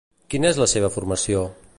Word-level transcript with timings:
Quina 0.33 0.49
és 0.51 0.61
la 0.61 0.67
seva 0.71 0.89
formació? 0.95 1.45